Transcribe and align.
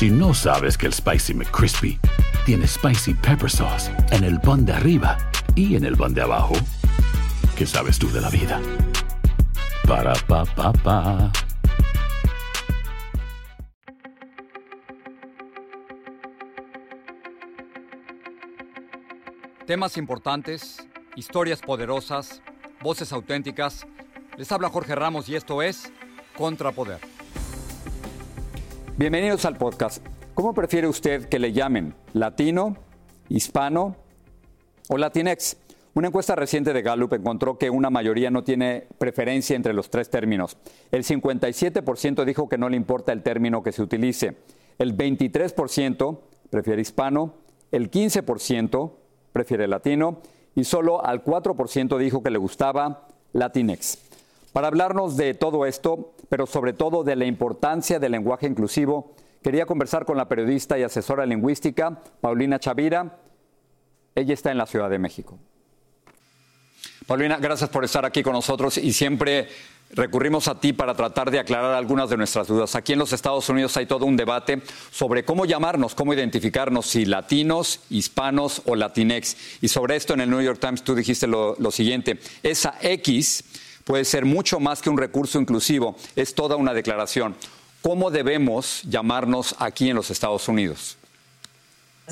Si 0.00 0.08
no 0.08 0.32
sabes 0.32 0.78
que 0.78 0.86
el 0.86 0.94
Spicy 0.94 1.34
McCrispy 1.34 2.00
tiene 2.46 2.66
Spicy 2.66 3.12
Pepper 3.12 3.50
Sauce 3.50 3.92
en 4.12 4.24
el 4.24 4.40
pan 4.40 4.64
de 4.64 4.72
arriba 4.72 5.18
y 5.54 5.76
en 5.76 5.84
el 5.84 5.94
pan 5.94 6.14
de 6.14 6.22
abajo, 6.22 6.54
¿qué 7.54 7.66
sabes 7.66 7.98
tú 7.98 8.10
de 8.10 8.22
la 8.22 8.30
vida? 8.30 8.62
Para, 9.86 10.14
pa, 10.26 10.46
pa, 10.46 10.72
pa. 10.72 11.30
Temas 19.66 19.98
importantes, 19.98 20.78
historias 21.14 21.60
poderosas, 21.60 22.40
voces 22.80 23.12
auténticas. 23.12 23.86
Les 24.38 24.50
habla 24.50 24.70
Jorge 24.70 24.94
Ramos 24.94 25.28
y 25.28 25.36
esto 25.36 25.60
es 25.60 25.92
Contrapoder. 26.38 27.09
Bienvenidos 29.00 29.46
al 29.46 29.56
podcast. 29.56 30.06
¿Cómo 30.34 30.52
prefiere 30.52 30.86
usted 30.86 31.26
que 31.30 31.38
le 31.38 31.54
llamen? 31.54 31.94
¿Latino, 32.12 32.76
hispano 33.30 33.96
o 34.90 34.98
latinex? 34.98 35.56
Una 35.94 36.08
encuesta 36.08 36.34
reciente 36.34 36.74
de 36.74 36.82
Gallup 36.82 37.14
encontró 37.14 37.56
que 37.56 37.70
una 37.70 37.88
mayoría 37.88 38.30
no 38.30 38.44
tiene 38.44 38.86
preferencia 38.98 39.56
entre 39.56 39.72
los 39.72 39.88
tres 39.88 40.10
términos. 40.10 40.58
El 40.90 41.04
57% 41.04 42.26
dijo 42.26 42.50
que 42.50 42.58
no 42.58 42.68
le 42.68 42.76
importa 42.76 43.14
el 43.14 43.22
término 43.22 43.62
que 43.62 43.72
se 43.72 43.80
utilice. 43.80 44.36
El 44.78 44.94
23% 44.94 46.20
prefiere 46.50 46.82
hispano, 46.82 47.36
el 47.72 47.90
15% 47.90 48.92
prefiere 49.32 49.66
latino 49.66 50.20
y 50.54 50.64
solo 50.64 51.02
al 51.02 51.24
4% 51.24 51.96
dijo 51.96 52.22
que 52.22 52.30
le 52.30 52.36
gustaba 52.36 53.08
latinex. 53.32 54.09
Para 54.52 54.68
hablarnos 54.68 55.16
de 55.16 55.34
todo 55.34 55.64
esto, 55.64 56.14
pero 56.28 56.46
sobre 56.46 56.72
todo 56.72 57.04
de 57.04 57.16
la 57.16 57.24
importancia 57.24 57.98
del 57.98 58.12
lenguaje 58.12 58.46
inclusivo, 58.46 59.14
quería 59.42 59.66
conversar 59.66 60.04
con 60.04 60.16
la 60.16 60.28
periodista 60.28 60.78
y 60.78 60.82
asesora 60.82 61.24
lingüística 61.24 62.00
Paulina 62.20 62.58
Chavira. 62.58 63.18
Ella 64.14 64.34
está 64.34 64.50
en 64.50 64.58
la 64.58 64.66
Ciudad 64.66 64.90
de 64.90 64.98
México. 64.98 65.38
Paulina, 67.06 67.38
gracias 67.38 67.70
por 67.70 67.84
estar 67.84 68.04
aquí 68.04 68.22
con 68.22 68.32
nosotros 68.32 68.76
y 68.78 68.92
siempre 68.92 69.48
recurrimos 69.92 70.46
a 70.48 70.60
ti 70.60 70.72
para 70.72 70.94
tratar 70.94 71.30
de 71.30 71.40
aclarar 71.40 71.74
algunas 71.74 72.10
de 72.10 72.16
nuestras 72.16 72.46
dudas. 72.46 72.74
Aquí 72.74 72.92
en 72.92 72.98
los 72.98 73.12
Estados 73.12 73.48
Unidos 73.48 73.76
hay 73.76 73.86
todo 73.86 74.06
un 74.06 74.16
debate 74.16 74.62
sobre 74.90 75.24
cómo 75.24 75.44
llamarnos, 75.44 75.94
cómo 75.94 76.14
identificarnos, 76.14 76.86
si 76.86 77.04
latinos, 77.04 77.80
hispanos 77.90 78.62
o 78.66 78.76
latinex. 78.76 79.36
Y 79.60 79.68
sobre 79.68 79.96
esto 79.96 80.14
en 80.14 80.20
el 80.20 80.30
New 80.30 80.40
York 80.40 80.60
Times 80.60 80.84
tú 80.84 80.94
dijiste 80.94 81.26
lo, 81.26 81.56
lo 81.58 81.70
siguiente, 81.70 82.20
esa 82.42 82.76
X 82.80 83.44
puede 83.90 84.04
ser 84.04 84.24
mucho 84.24 84.60
más 84.60 84.80
que 84.80 84.88
un 84.88 84.96
recurso 84.96 85.40
inclusivo, 85.40 85.96
es 86.14 86.32
toda 86.32 86.54
una 86.54 86.72
declaración. 86.72 87.34
¿Cómo 87.82 88.12
debemos 88.12 88.82
llamarnos 88.84 89.56
aquí 89.58 89.90
en 89.90 89.96
los 89.96 90.12
Estados 90.12 90.46
Unidos? 90.46 90.96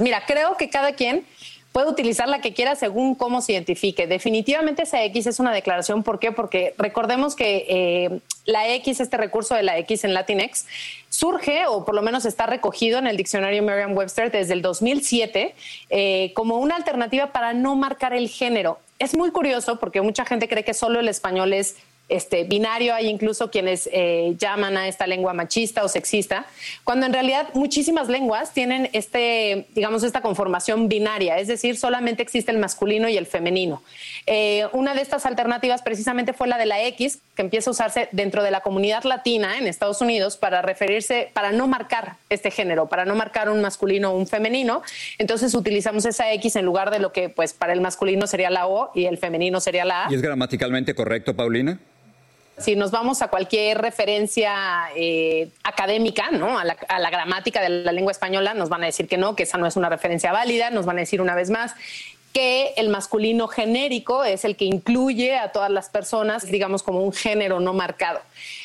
Mira, 0.00 0.24
creo 0.26 0.56
que 0.56 0.70
cada 0.70 0.92
quien 0.96 1.24
puede 1.72 1.88
utilizar 1.90 2.28
la 2.28 2.40
que 2.40 2.54
quiera 2.54 2.74
según 2.76 3.14
cómo 3.14 3.40
se 3.40 3.52
identifique. 3.52 4.06
Definitivamente 4.06 4.82
esa 4.82 5.02
X 5.04 5.26
es 5.26 5.38
una 5.38 5.52
declaración. 5.52 6.02
¿Por 6.02 6.18
qué? 6.18 6.32
Porque 6.32 6.74
recordemos 6.78 7.36
que 7.36 7.66
eh, 7.68 8.20
la 8.46 8.68
X, 8.74 9.00
este 9.00 9.16
recurso 9.16 9.54
de 9.54 9.62
la 9.62 9.78
X 9.78 10.04
en 10.04 10.14
Latinx, 10.14 10.66
surge 11.08 11.66
o 11.66 11.84
por 11.84 11.94
lo 11.94 12.02
menos 12.02 12.24
está 12.24 12.46
recogido 12.46 12.98
en 12.98 13.06
el 13.06 13.16
diccionario 13.16 13.62
Merriam-Webster 13.62 14.30
desde 14.30 14.54
el 14.54 14.62
2007 14.62 15.54
eh, 15.90 16.32
como 16.34 16.58
una 16.58 16.76
alternativa 16.76 17.32
para 17.32 17.52
no 17.52 17.74
marcar 17.76 18.12
el 18.12 18.28
género. 18.28 18.78
Es 18.98 19.16
muy 19.16 19.30
curioso 19.30 19.78
porque 19.78 20.00
mucha 20.00 20.24
gente 20.24 20.48
cree 20.48 20.64
que 20.64 20.74
solo 20.74 20.98
el 20.98 21.08
español 21.08 21.52
es 21.52 21.76
este, 22.08 22.44
binario, 22.44 22.94
hay 22.94 23.08
incluso 23.08 23.50
quienes 23.50 23.88
eh, 23.92 24.34
llaman 24.38 24.76
a 24.76 24.88
esta 24.88 25.06
lengua 25.06 25.32
machista 25.32 25.84
o 25.84 25.88
sexista, 25.88 26.46
cuando 26.84 27.06
en 27.06 27.12
realidad 27.12 27.48
muchísimas 27.54 28.08
lenguas 28.08 28.52
tienen 28.52 28.88
este, 28.92 29.66
digamos, 29.74 30.02
esta 30.02 30.22
conformación 30.22 30.88
binaria, 30.88 31.38
es 31.38 31.48
decir, 31.48 31.76
solamente 31.76 32.22
existe 32.22 32.50
el 32.50 32.58
masculino 32.58 33.08
y 33.08 33.16
el 33.16 33.26
femenino. 33.26 33.82
Eh, 34.26 34.66
una 34.72 34.94
de 34.94 35.02
estas 35.02 35.26
alternativas 35.26 35.82
precisamente 35.82 36.32
fue 36.32 36.48
la 36.48 36.58
de 36.58 36.66
la 36.66 36.82
X, 36.84 37.18
que 37.34 37.42
empieza 37.42 37.70
a 37.70 37.72
usarse 37.72 38.08
dentro 38.12 38.42
de 38.42 38.50
la 38.50 38.60
comunidad 38.60 39.04
latina 39.04 39.58
en 39.58 39.66
Estados 39.66 40.00
Unidos 40.00 40.36
para 40.36 40.62
referirse, 40.62 41.30
para 41.32 41.52
no 41.52 41.68
marcar 41.68 42.16
este 42.30 42.50
género, 42.50 42.86
para 42.86 43.04
no 43.04 43.14
marcar 43.14 43.50
un 43.50 43.60
masculino 43.60 44.12
o 44.12 44.16
un 44.16 44.26
femenino. 44.26 44.82
Entonces 45.18 45.54
utilizamos 45.54 46.04
esa 46.04 46.32
X 46.32 46.56
en 46.56 46.64
lugar 46.64 46.90
de 46.90 46.98
lo 46.98 47.12
que 47.12 47.28
pues 47.28 47.52
para 47.52 47.72
el 47.72 47.80
masculino 47.80 48.26
sería 48.26 48.50
la 48.50 48.66
O 48.66 48.90
y 48.94 49.04
el 49.04 49.18
femenino 49.18 49.60
sería 49.60 49.84
la 49.84 50.06
A. 50.06 50.10
¿Y 50.12 50.14
es 50.14 50.22
gramaticalmente 50.22 50.94
correcto, 50.94 51.34
Paulina? 51.34 51.78
Si 52.58 52.76
nos 52.76 52.90
vamos 52.90 53.22
a 53.22 53.28
cualquier 53.28 53.78
referencia 53.78 54.54
eh, 54.96 55.50
académica, 55.62 56.30
¿no? 56.30 56.58
A 56.58 56.64
la, 56.64 56.76
a 56.88 56.98
la, 56.98 57.10
gramática 57.10 57.60
de 57.60 57.68
la 57.68 57.92
lengua 57.92 58.12
española, 58.12 58.54
nos 58.54 58.68
van 58.68 58.82
a 58.82 58.86
decir 58.86 59.08
que 59.08 59.16
no, 59.16 59.36
que 59.36 59.44
esa 59.44 59.58
no 59.58 59.66
es 59.66 59.76
una 59.76 59.88
referencia 59.88 60.32
válida, 60.32 60.70
nos 60.70 60.86
van 60.86 60.96
a 60.96 61.00
decir 61.00 61.20
una 61.20 61.34
vez 61.34 61.50
más 61.50 61.74
que 62.32 62.74
el 62.76 62.88
masculino 62.88 63.48
genérico 63.48 64.24
es 64.24 64.44
el 64.44 64.56
que 64.56 64.64
incluye 64.64 65.36
a 65.36 65.50
todas 65.50 65.70
las 65.70 65.88
personas, 65.88 66.44
digamos, 66.50 66.82
como 66.82 67.02
un 67.02 67.12
género 67.12 67.60
no 67.60 67.72
marcado. 67.72 68.20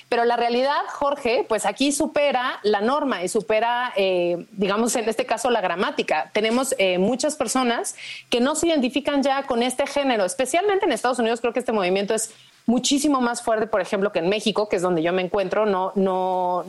Pero 0.10 0.26
la 0.26 0.36
realidad, 0.36 0.78
Jorge, 0.92 1.46
pues 1.48 1.66
aquí 1.66 1.92
supera 1.92 2.60
la 2.62 2.82
norma 2.82 3.24
y 3.24 3.30
supera, 3.30 3.94
eh, 3.96 4.46
digamos, 4.52 4.96
en 4.96 5.10
este 5.10 5.26
caso 5.26 5.50
la 5.50 5.62
gramática. 5.62 6.30
Tenemos 6.34 6.76
eh, 6.78 6.98
muchas 7.00 7.36
personas 7.36 7.96
que 8.30 8.40
no 8.40 8.56
se 8.56 8.68
identifican 8.68 9.24
ya 9.24 9.44
con 9.44 9.64
este 9.64 9.88
género, 9.88 10.26
especialmente 10.26 10.86
en 10.86 10.92
Estados 10.92 11.20
Unidos. 11.20 11.42
Creo 11.42 11.54
que 11.54 11.60
este 11.60 11.72
movimiento 11.72 12.14
es 12.14 12.32
muchísimo 12.66 13.22
más 13.22 13.42
fuerte, 13.42 13.68
por 13.68 13.82
ejemplo, 13.82 14.12
que 14.12 14.20
en 14.20 14.30
México, 14.30 14.70
que 14.70 14.78
es 14.78 14.82
donde 14.82 15.02
yo 15.02 15.14
me 15.14 15.22
encuentro. 15.22 15.66
No, 15.66 15.92
no, 15.96 16.64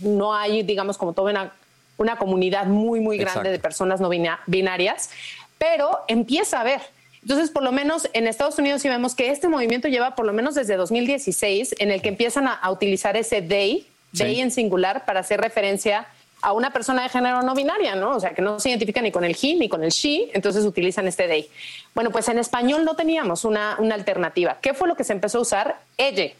no 0.00 0.34
hay, 0.34 0.62
digamos, 0.62 0.98
como 0.98 1.12
toda 1.12 1.30
una, 1.30 1.52
una 1.96 2.16
comunidad 2.16 2.66
muy, 2.66 3.00
muy 3.00 3.16
grande 3.16 3.40
Exacto. 3.40 3.50
de 3.50 3.58
personas 3.58 4.00
no 4.00 4.08
binarias, 4.46 5.10
pero 5.58 6.00
empieza 6.08 6.58
a 6.58 6.60
haber. 6.60 6.80
Entonces, 7.22 7.50
por 7.50 7.62
lo 7.62 7.72
menos 7.72 8.08
en 8.12 8.26
Estados 8.26 8.58
Unidos 8.58 8.82
sí 8.82 8.88
vemos 8.88 9.14
que 9.14 9.30
este 9.30 9.48
movimiento 9.48 9.88
lleva 9.88 10.14
por 10.14 10.26
lo 10.26 10.32
menos 10.34 10.54
desde 10.54 10.76
2016 10.76 11.76
en 11.78 11.90
el 11.90 12.02
que 12.02 12.10
empiezan 12.10 12.46
a, 12.46 12.52
a 12.52 12.70
utilizar 12.70 13.16
ese 13.16 13.40
they 13.40 13.86
sí. 14.12 14.40
en 14.40 14.50
singular, 14.50 15.04
para 15.04 15.20
hacer 15.20 15.40
referencia 15.40 16.00
a 16.00 16.06
una 16.52 16.72
persona 16.72 17.02
de 17.02 17.08
género 17.08 17.42
no 17.42 17.54
binaria, 17.54 17.94
¿no? 17.94 18.16
O 18.16 18.20
sea, 18.20 18.34
que 18.34 18.42
no 18.42 18.60
se 18.60 18.70
identifica 18.70 19.00
ni 19.00 19.10
con 19.10 19.24
el 19.24 19.36
he 19.40 19.54
ni 19.54 19.68
con 19.68 19.82
el 19.82 19.90
she, 19.90 20.30
entonces 20.34 20.64
utilizan 20.64 21.08
este 21.08 21.26
they. 21.26 21.48
Bueno, 21.94 22.10
pues 22.10 22.28
en 22.28 22.38
español 22.38 22.84
no 22.84 22.94
teníamos 22.94 23.44
una, 23.44 23.76
una 23.78 23.94
alternativa. 23.94 24.58
¿Qué 24.60 24.74
fue 24.74 24.88
lo 24.88 24.96
que 24.96 25.04
se 25.04 25.12
empezó 25.12 25.38
a 25.38 25.42
usar? 25.42 25.80
Ella, 25.96 26.32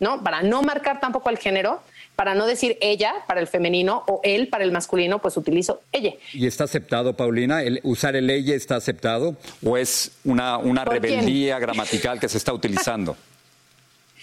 ¿no? 0.00 0.22
Para 0.22 0.42
no 0.42 0.62
marcar 0.62 1.00
tampoco 1.00 1.30
el 1.30 1.38
género, 1.38 1.80
para 2.16 2.34
no 2.34 2.46
decir 2.46 2.78
ella 2.80 3.14
para 3.26 3.40
el 3.40 3.46
femenino 3.46 4.04
o 4.06 4.20
él 4.22 4.48
para 4.48 4.64
el 4.64 4.72
masculino, 4.72 5.20
pues 5.20 5.36
utilizo 5.36 5.82
ella. 5.92 6.12
¿Y 6.32 6.46
está 6.46 6.64
aceptado, 6.64 7.14
Paulina? 7.14 7.62
¿El 7.62 7.80
¿Usar 7.82 8.16
el 8.16 8.30
ella 8.30 8.54
está 8.54 8.76
aceptado? 8.76 9.36
¿O 9.64 9.76
es 9.76 10.12
una, 10.24 10.58
una 10.58 10.84
rebeldía 10.84 11.56
quién? 11.56 11.60
gramatical 11.60 12.20
que 12.20 12.28
se 12.28 12.38
está 12.38 12.52
utilizando? 12.52 13.16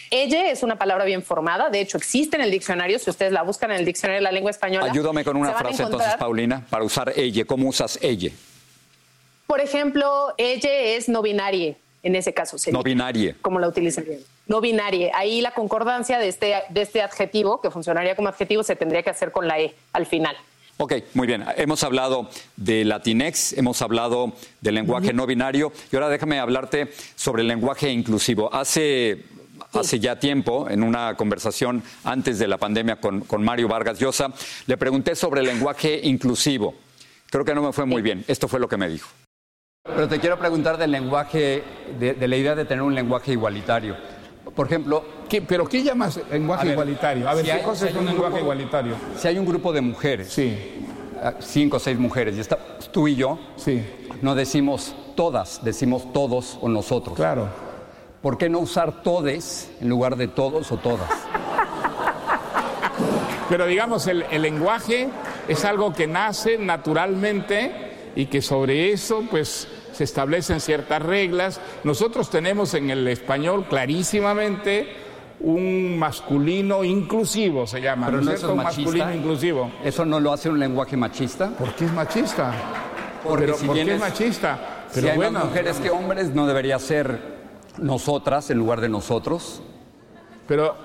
Ella 0.10 0.50
es 0.50 0.64
una 0.64 0.78
palabra 0.78 1.06
bien 1.06 1.24
formada, 1.24 1.70
de 1.70 1.80
hecho 1.80 1.98
existe 1.98 2.36
en 2.36 2.44
el 2.44 2.52
diccionario, 2.52 3.00
si 3.00 3.10
ustedes 3.10 3.32
la 3.32 3.44
buscan 3.44 3.72
en 3.72 3.78
el 3.78 3.86
diccionario 3.86 4.20
de 4.20 4.24
la 4.24 4.32
lengua 4.32 4.52
española. 4.52 4.88
Ayúdame 4.92 5.24
con 5.24 5.38
una 5.38 5.54
frase 5.54 5.84
entonces, 5.84 6.16
Paulina, 6.16 6.66
para 6.70 6.84
usar 6.84 7.14
ella. 7.16 7.46
¿Cómo 7.46 7.70
usas 7.70 7.98
ella? 8.02 8.32
Por 9.48 9.60
ejemplo, 9.60 10.34
ella 10.38 10.72
es 10.72 11.10
no 11.10 11.22
binaria, 11.22 11.76
en 12.04 12.16
ese 12.16 12.34
caso 12.34 12.58
sería. 12.58 12.78
No 12.78 12.84
binaria. 12.84 13.36
¿Cómo 13.42 13.60
la 13.60 13.68
utilizarían? 13.68 14.20
No 14.48 14.62
binaria. 14.62 15.12
Ahí 15.14 15.42
la 15.42 15.52
concordancia 15.52 16.20
de 16.20 16.28
este, 16.28 16.56
de 16.70 16.82
este 16.82 17.02
adjetivo, 17.02 17.62
que 17.62 17.70
funcionaría 17.70 18.16
como 18.16 18.30
adjetivo, 18.30 18.64
se 18.64 18.76
tendría 18.76 19.04
que 19.04 19.10
hacer 19.10 19.32
con 19.32 19.48
la 19.48 19.60
E 19.60 19.76
al 19.94 20.06
final. 20.06 20.36
Ok, 20.78 20.94
muy 21.14 21.28
bien. 21.28 21.46
Hemos 21.58 21.84
hablado 21.84 22.28
de 22.56 22.86
Latinex, 22.86 23.54
hemos 23.54 23.82
hablado 23.82 24.34
del 24.62 24.76
lenguaje 24.76 25.08
uh 25.08 25.12
-huh. 25.12 25.16
no 25.16 25.28
binario 25.28 25.72
y 25.92 25.96
ahora 25.96 26.10
déjame 26.10 26.40
hablarte 26.40 26.92
sobre 27.16 27.44
el 27.44 27.48
lenguaje 27.50 27.92
inclusivo. 27.92 28.52
Hace 28.52 29.26
hace 29.80 30.00
ya 30.00 30.20
tiempo, 30.20 30.70
en 30.70 30.84
una 30.84 31.16
conversación 31.16 31.84
antes 32.04 32.40
de 32.40 32.48
la 32.48 32.58
pandemia 32.58 32.98
con, 32.98 33.22
con, 33.22 33.44
Mario 33.44 33.68
Vargas 33.68 34.00
Llosa, 34.00 34.32
le 34.68 34.78
pregunté 34.78 35.16
sobre 35.16 35.42
el 35.42 35.48
lenguaje 35.48 36.00
inclusivo. 36.04 36.76
Creo 37.30 37.46
que 37.46 37.56
no 37.56 37.62
me 37.62 37.72
fue 37.72 37.86
muy 37.86 38.02
bien. 38.02 38.26
Esto 38.28 38.48
fue 38.48 38.60
lo 38.60 38.68
que 38.68 38.78
me 38.78 38.90
dijo. 38.90 39.10
Pero 39.84 40.08
te 40.08 40.20
quiero 40.20 40.38
preguntar 40.38 40.78
del 40.78 40.92
lenguaje, 40.92 41.64
de, 42.00 42.14
de 42.14 42.28
la 42.28 42.38
idea 42.38 42.56
de 42.56 42.66
tener 42.66 42.84
un 42.84 42.94
lenguaje 42.94 43.32
igualitario. 43.32 43.96
Por 44.56 44.68
ejemplo. 44.68 45.04
¿Qué, 45.30 45.42
¿Pero 45.42 45.68
qué 45.68 45.82
llamas 45.82 46.20
lenguaje 46.30 46.62
a 46.62 46.66
ver, 46.66 46.74
igualitario? 46.74 47.30
A 47.30 47.34
ver, 47.34 47.46
si 47.46 47.52
¿qué 47.52 47.58
hay, 47.58 47.64
cosa 47.64 47.88
es 47.88 47.96
un 47.96 48.06
lenguaje 48.06 48.34
grupo, 48.34 48.44
igualitario? 48.44 48.96
Si 49.16 49.28
hay 49.28 49.38
un 49.38 49.46
grupo 49.46 49.72
de 49.72 49.82
mujeres, 49.82 50.28
sí. 50.28 50.58
cinco 51.40 51.78
o 51.78 51.80
seis 51.80 51.98
mujeres, 51.98 52.36
y 52.36 52.42
está, 52.42 52.58
tú 52.92 53.08
y 53.08 53.16
yo, 53.16 53.40
sí. 53.56 53.82
no 54.22 54.36
decimos 54.36 54.94
todas, 55.16 55.64
decimos 55.64 56.12
todos 56.12 56.58
o 56.62 56.68
nosotros. 56.68 57.16
Claro. 57.16 57.71
¿Por 58.22 58.38
qué 58.38 58.50
no 58.50 58.60
usar 58.60 59.02
todes 59.02 59.72
en 59.82 59.90
lugar 59.90 60.16
de 60.16 60.28
todos 60.28 60.72
o 60.72 60.78
todas? 60.78 61.10
Pero 63.50 63.66
digamos, 63.66 64.08
el, 64.08 64.24
el, 64.32 64.44
lenguaje 64.44 65.10
es 65.48 65.66
algo 65.66 65.92
que 65.92 66.08
nace 66.08 66.58
naturalmente 66.58 67.72
y 68.16 68.28
que 68.28 68.42
sobre 68.42 68.92
eso, 68.92 69.24
pues, 69.30 69.68
se 69.92 70.04
establecen 70.04 70.62
ciertas 70.62 71.02
reglas. 71.02 71.60
Nosotros 71.84 72.30
tenemos 72.30 72.74
en 72.76 72.92
el 72.92 73.08
español 73.08 73.66
clarísimamente 73.68 74.88
un 75.40 75.98
masculino 75.98 76.84
inclusivo, 76.84 77.66
se 77.66 77.82
llama. 77.82 78.06
Pero 78.06 78.22
no, 78.22 78.32
es 78.32 78.38
eso 78.38 78.48
es 78.48 78.52
Un 78.52 78.58
masculino 78.58 79.06
machista. 79.06 79.16
inclusivo. 79.16 79.72
¿Eso 79.84 80.06
no 80.06 80.20
lo 80.20 80.32
hace 80.32 80.50
un 80.50 80.60
lenguaje 80.60 80.96
machista? 80.96 81.50
¿Por 81.50 81.74
qué 81.74 81.86
es 81.86 81.94
machista? 81.94 82.54
Porque 83.24 83.46
Pero, 83.46 83.58
si 83.58 83.66
¿Por 83.66 83.76
qué 83.76 83.94
es 83.94 84.00
machista? 84.00 84.60
si 84.92 85.08
hay 85.08 85.18
más 85.18 85.46
mujeres 85.46 85.78
que 85.78 85.90
hombres, 85.90 86.30
¿no 86.30 86.46
debería 86.46 86.78
ser 86.80 87.31
nosotras 87.80 88.50
en 88.50 88.58
lugar 88.58 88.82
de 88.82 88.90
nosotros? 88.90 89.62
Pero 90.48 90.76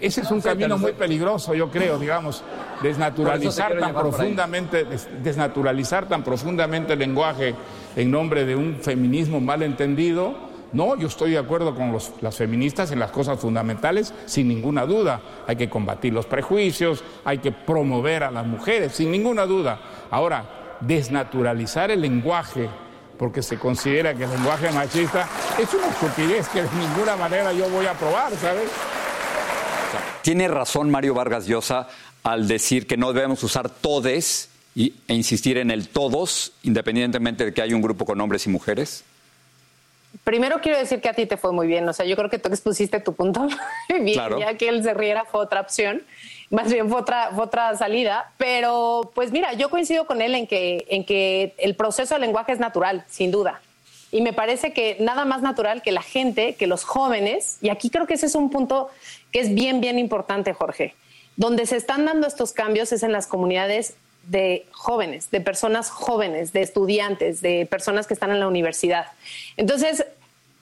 ese 0.00 0.20
es 0.22 0.30
un 0.30 0.40
camino 0.40 0.76
muy 0.78 0.92
peligroso, 0.92 1.54
yo 1.54 1.70
creo, 1.70 1.98
digamos, 1.98 2.42
desnaturalizar 2.82 3.78
tan 3.78 3.94
profundamente, 3.94 4.84
des- 4.84 5.08
desnaturalizar 5.22 6.08
tan 6.08 6.22
profundamente 6.24 6.92
el 6.94 6.98
lenguaje 6.98 7.54
en 7.96 8.10
nombre 8.10 8.44
de 8.44 8.56
un 8.56 8.76
feminismo 8.80 9.40
mal 9.40 9.62
entendido. 9.62 10.50
No, 10.72 10.96
yo 10.96 11.06
estoy 11.06 11.32
de 11.32 11.38
acuerdo 11.38 11.74
con 11.74 11.92
los- 11.92 12.12
las 12.22 12.36
feministas 12.36 12.90
en 12.92 12.98
las 12.98 13.10
cosas 13.10 13.38
fundamentales, 13.38 14.12
sin 14.24 14.48
ninguna 14.48 14.86
duda. 14.86 15.20
Hay 15.46 15.56
que 15.56 15.68
combatir 15.68 16.12
los 16.14 16.26
prejuicios, 16.26 17.04
hay 17.24 17.38
que 17.38 17.52
promover 17.52 18.24
a 18.24 18.30
las 18.30 18.46
mujeres, 18.46 18.92
sin 18.92 19.10
ninguna 19.10 19.44
duda. 19.46 19.78
Ahora, 20.10 20.76
desnaturalizar 20.80 21.90
el 21.90 22.00
lenguaje 22.00 22.68
porque 23.22 23.40
se 23.40 23.56
considera 23.56 24.12
que 24.14 24.24
el 24.24 24.30
lenguaje 24.30 24.68
machista 24.72 25.28
es 25.56 25.72
una 25.72 25.86
estupidez 25.86 26.48
que 26.48 26.60
de 26.62 26.68
ninguna 26.76 27.14
manera 27.14 27.52
yo 27.52 27.68
voy 27.68 27.86
a 27.86 27.92
aprobar, 27.92 28.32
¿sabes? 28.34 28.68
Tiene 30.22 30.48
razón 30.48 30.90
Mario 30.90 31.14
Vargas 31.14 31.46
Llosa 31.46 31.86
al 32.24 32.48
decir 32.48 32.88
que 32.88 32.96
no 32.96 33.12
debemos 33.12 33.40
usar 33.44 33.70
todes 33.70 34.48
y- 34.74 34.94
e 35.06 35.14
insistir 35.14 35.56
en 35.58 35.70
el 35.70 35.86
todos, 35.88 36.50
independientemente 36.64 37.44
de 37.44 37.54
que 37.54 37.62
hay 37.62 37.72
un 37.74 37.80
grupo 37.80 38.04
con 38.04 38.20
hombres 38.20 38.44
y 38.46 38.48
mujeres. 38.50 39.04
Primero 40.24 40.60
quiero 40.60 40.78
decir 40.78 41.00
que 41.00 41.08
a 41.08 41.14
ti 41.14 41.24
te 41.26 41.36
fue 41.36 41.52
muy 41.52 41.68
bien. 41.68 41.88
O 41.88 41.92
sea, 41.92 42.04
yo 42.04 42.16
creo 42.16 42.28
que 42.28 42.40
tú 42.40 42.48
expusiste 42.48 42.98
tu 42.98 43.12
punto 43.14 43.40
muy 43.88 44.00
bien. 44.00 44.14
Claro. 44.14 44.40
Ya 44.40 44.56
que 44.56 44.68
él 44.68 44.82
se 44.82 44.94
riera 44.94 45.24
fue 45.30 45.40
otra 45.42 45.60
opción. 45.60 46.02
Más 46.52 46.70
bien 46.70 46.90
fue 46.90 47.00
otra, 47.00 47.30
fue 47.34 47.44
otra 47.44 47.74
salida. 47.76 48.30
Pero, 48.36 49.10
pues 49.14 49.32
mira, 49.32 49.54
yo 49.54 49.70
coincido 49.70 50.06
con 50.06 50.20
él 50.20 50.34
en 50.34 50.46
que, 50.46 50.86
en 50.90 51.04
que 51.04 51.54
el 51.56 51.74
proceso 51.74 52.14
del 52.14 52.20
lenguaje 52.20 52.52
es 52.52 52.60
natural, 52.60 53.04
sin 53.08 53.30
duda. 53.30 53.62
Y 54.10 54.20
me 54.20 54.34
parece 54.34 54.74
que 54.74 54.98
nada 55.00 55.24
más 55.24 55.40
natural 55.40 55.80
que 55.80 55.90
la 55.92 56.02
gente, 56.02 56.54
que 56.54 56.66
los 56.66 56.84
jóvenes, 56.84 57.56
y 57.62 57.70
aquí 57.70 57.88
creo 57.88 58.06
que 58.06 58.14
ese 58.14 58.26
es 58.26 58.34
un 58.34 58.50
punto 58.50 58.90
que 59.32 59.40
es 59.40 59.54
bien, 59.54 59.80
bien 59.80 59.98
importante, 59.98 60.52
Jorge. 60.52 60.94
Donde 61.36 61.64
se 61.64 61.76
están 61.76 62.04
dando 62.04 62.26
estos 62.26 62.52
cambios 62.52 62.92
es 62.92 63.02
en 63.02 63.12
las 63.12 63.26
comunidades 63.26 63.94
de 64.26 64.66
jóvenes, 64.72 65.30
de 65.30 65.40
personas 65.40 65.88
jóvenes, 65.88 66.52
de 66.52 66.60
estudiantes, 66.60 67.40
de 67.40 67.64
personas 67.64 68.06
que 68.06 68.12
están 68.12 68.30
en 68.30 68.40
la 68.40 68.46
universidad. 68.46 69.06
Entonces, 69.56 70.04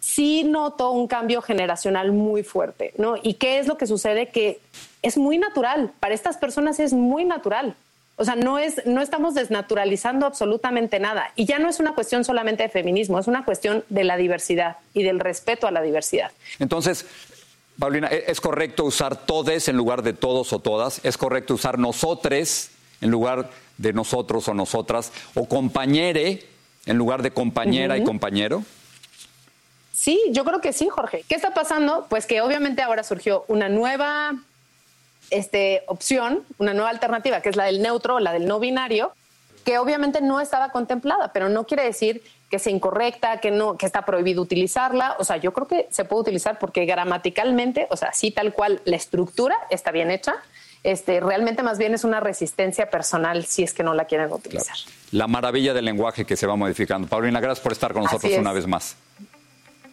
sí 0.01 0.45
noto 0.45 0.91
un 0.91 1.07
cambio 1.07 1.43
generacional 1.43 2.13
muy 2.13 2.43
fuerte, 2.43 2.93
¿no? 2.97 3.17
¿Y 3.23 3.35
qué 3.35 3.59
es 3.59 3.67
lo 3.67 3.77
que 3.77 3.87
sucede? 3.87 4.29
Que 4.29 4.59
es 5.03 5.17
muy 5.17 5.39
natural, 5.39 5.93
para 6.01 6.15
estas 6.15 6.37
personas 6.37 6.81
es 6.81 6.93
muy 6.93 7.25
natural. 7.25 7.77
O 8.17 8.25
sea, 8.25 8.37
no, 8.37 8.59
es, 8.59 8.85
no 8.85 9.01
estamos 9.01 9.35
desnaturalizando 9.35 10.27
absolutamente 10.27 11.01
nada. 11.01 11.33
Y 11.37 11.47
ya 11.47 11.59
no 11.59 11.71
es 11.71 11.81
una 11.81 11.95
cuestión 11.95 12.23
solamente 12.23 12.63
de 12.63 12.69
feminismo, 12.69 13.19
es 13.19 13.27
una 13.29 13.47
cuestión 13.47 13.83
de 13.89 14.05
la 14.05 14.19
diversidad 14.19 14.77
y 14.93 15.03
del 15.05 15.21
respeto 15.21 15.67
a 15.67 15.71
la 15.71 15.81
diversidad. 15.81 16.31
Entonces, 16.59 17.07
Paulina, 17.79 18.09
¿e- 18.11 18.25
¿es 18.27 18.43
correcto 18.43 18.85
usar 18.85 19.25
todes 19.25 19.69
en 19.69 19.77
lugar 19.79 20.03
de 20.03 20.13
todos 20.13 20.53
o 20.53 20.59
todas? 20.59 21.01
¿Es 21.03 21.17
correcto 21.17 21.55
usar 21.55 21.79
nosotres 21.79 22.73
en 23.01 23.11
lugar 23.11 23.49
de 23.79 23.95
nosotros 23.95 24.49
o 24.49 24.55
nosotras? 24.55 25.13
¿O 25.35 25.47
compañere 25.49 26.45
en 26.85 26.99
lugar 26.99 27.23
de 27.23 27.31
compañera 27.31 27.97
y 27.97 28.05
compañero? 28.05 28.65
Sí, 30.01 30.19
yo 30.31 30.47
creo 30.47 30.63
que 30.63 30.73
sí, 30.73 30.89
Jorge. 30.89 31.27
¿Qué 31.29 31.35
está 31.35 31.53
pasando? 31.53 32.07
Pues 32.09 32.25
que 32.25 32.41
obviamente 32.41 32.81
ahora 32.81 33.03
surgió 33.03 33.45
una 33.49 33.69
nueva 33.69 34.33
este, 35.29 35.83
opción, 35.89 36.43
una 36.57 36.73
nueva 36.73 36.89
alternativa, 36.89 37.43
que 37.43 37.51
es 37.51 37.57
la 37.57 37.65
del 37.65 37.83
neutro, 37.83 38.19
la 38.19 38.33
del 38.33 38.47
no 38.47 38.59
binario, 38.61 39.13
que 39.63 39.77
obviamente 39.77 40.23
no 40.23 40.41
estaba 40.41 40.71
contemplada, 40.71 41.35
pero 41.35 41.51
no 41.51 41.67
quiere 41.67 41.85
decir 41.85 42.23
que 42.51 42.59
sea 42.59 42.73
incorrecta, 42.73 43.41
que 43.41 43.51
no, 43.51 43.77
que 43.77 43.85
está 43.85 44.07
prohibido 44.07 44.41
utilizarla. 44.41 45.17
O 45.19 45.25
sea, 45.25 45.37
yo 45.37 45.53
creo 45.53 45.69
que 45.69 45.87
se 45.91 46.07
puede 46.07 46.23
utilizar 46.23 46.59
porque 46.59 46.87
gramaticalmente, 46.87 47.87
o 47.91 47.97
sea, 47.99 48.15
sí 48.15 48.31
tal 48.31 48.55
cual 48.55 48.81
la 48.87 48.97
estructura 48.97 49.55
está 49.69 49.91
bien 49.93 50.11
hecha. 50.11 50.37
Este, 50.83 51.21
realmente 51.21 51.63
más 51.63 51.77
bien 51.77 51.93
es 51.93 52.05
una 52.05 52.21
resistencia 52.21 52.89
personal 52.89 53.45
si 53.45 53.65
es 53.65 53.75
que 53.75 53.83
no 53.83 53.93
la 53.93 54.07
quieren 54.07 54.33
utilizar. 54.33 54.77
La 55.13 55.27
maravilla 55.27 55.75
del 55.75 55.85
lenguaje 55.85 56.25
que 56.25 56.39
se 56.39 56.47
va 56.47 56.57
modificando. 56.57 57.07
Paulina, 57.07 57.39
gracias 57.39 57.63
por 57.63 57.73
estar 57.73 57.93
con 57.93 58.05
nosotros 58.05 58.33
es. 58.33 58.39
una 58.39 58.55
vez 58.55 58.67
más. 58.67 58.97